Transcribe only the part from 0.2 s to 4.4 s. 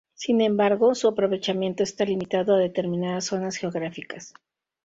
embargo, su aprovechamiento está limitado a determinadas zonas geográficas.